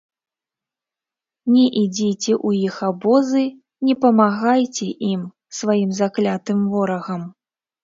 Не 1.57 1.65
ідзіце 1.81 2.33
ў 2.47 2.63
іх 2.69 2.75
абозы, 2.89 3.43
не 3.91 3.95
памагайце 4.07 4.89
ім, 5.11 5.23
сваім 5.61 5.89
заклятым 6.01 6.67
ворагам! 6.75 7.23